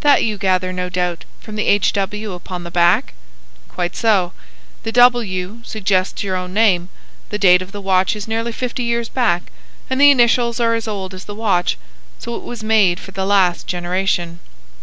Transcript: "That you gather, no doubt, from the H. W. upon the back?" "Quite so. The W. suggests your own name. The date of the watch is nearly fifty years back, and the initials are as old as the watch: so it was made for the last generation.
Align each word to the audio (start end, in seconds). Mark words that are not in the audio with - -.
"That 0.00 0.24
you 0.24 0.38
gather, 0.38 0.72
no 0.72 0.88
doubt, 0.88 1.26
from 1.42 1.56
the 1.56 1.66
H. 1.66 1.92
W. 1.92 2.32
upon 2.32 2.64
the 2.64 2.70
back?" 2.70 3.12
"Quite 3.68 3.94
so. 3.94 4.32
The 4.82 4.92
W. 4.92 5.58
suggests 5.62 6.24
your 6.24 6.36
own 6.36 6.54
name. 6.54 6.88
The 7.28 7.36
date 7.36 7.60
of 7.60 7.70
the 7.72 7.80
watch 7.82 8.16
is 8.16 8.26
nearly 8.26 8.52
fifty 8.52 8.84
years 8.84 9.10
back, 9.10 9.52
and 9.90 10.00
the 10.00 10.10
initials 10.10 10.58
are 10.58 10.74
as 10.74 10.88
old 10.88 11.12
as 11.12 11.26
the 11.26 11.34
watch: 11.34 11.76
so 12.18 12.34
it 12.34 12.44
was 12.44 12.64
made 12.64 12.98
for 12.98 13.10
the 13.10 13.26
last 13.26 13.66
generation. 13.66 14.38